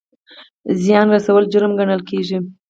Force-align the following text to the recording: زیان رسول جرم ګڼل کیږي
زیان 0.83 1.07
رسول 1.15 1.43
جرم 1.53 1.71
ګڼل 1.79 2.01
کیږي 2.09 2.37